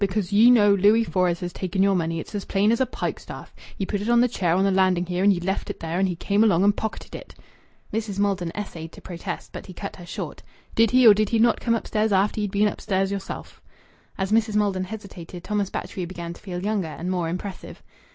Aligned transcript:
Because 0.01 0.33
ye 0.33 0.49
know 0.49 0.73
Louis 0.73 1.03
Fores 1.03 1.41
has 1.41 1.53
taken 1.53 1.83
your 1.83 1.93
money. 1.93 2.19
It's 2.19 2.33
as 2.33 2.43
plain 2.45 2.71
as 2.71 2.81
a 2.81 2.87
pikestaff. 2.87 3.53
Ye 3.77 3.85
put 3.85 4.01
it 4.01 4.09
on 4.09 4.19
the 4.19 4.27
chair 4.27 4.55
on 4.55 4.63
the 4.63 4.71
landing 4.71 5.05
here, 5.05 5.23
and 5.23 5.31
ye 5.31 5.39
left 5.39 5.69
it 5.69 5.79
there, 5.79 5.99
and 5.99 6.07
he 6.09 6.15
came 6.15 6.43
along 6.43 6.63
and 6.63 6.75
pocketed 6.75 7.13
it." 7.13 7.35
Mrs. 7.93 8.17
Maldon 8.17 8.51
essayed 8.55 8.91
to 8.93 8.99
protest, 8.99 9.51
but 9.53 9.67
he 9.67 9.73
cut 9.73 9.97
her 9.97 10.05
short. 10.07 10.41
"Did 10.73 10.89
he 10.89 11.05
or 11.05 11.13
did 11.13 11.29
he 11.29 11.37
not 11.37 11.59
come 11.61 11.75
upstairs 11.75 12.11
after 12.11 12.41
ye'd 12.41 12.49
been 12.49 12.67
upstairs 12.67 13.11
yourself?" 13.11 13.61
As 14.17 14.31
Mrs. 14.31 14.55
Maldon 14.55 14.85
hesitated, 14.85 15.43
Thomas 15.43 15.69
Batchgrew 15.69 16.07
began 16.07 16.33
to 16.33 16.41
feel 16.41 16.63
younger 16.63 16.87
and 16.87 17.11
more 17.11 17.29
impressive. 17.29 17.83